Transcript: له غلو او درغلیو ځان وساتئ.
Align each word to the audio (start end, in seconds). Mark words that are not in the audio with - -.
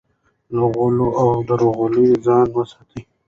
له 0.55 0.63
غلو 0.75 1.07
او 1.21 1.27
درغلیو 1.47 2.21
ځان 2.25 2.45
وساتئ. 2.55 3.01